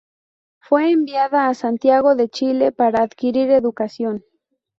[0.61, 4.23] Fue enviada a Santiago de Chile para adquirir educación.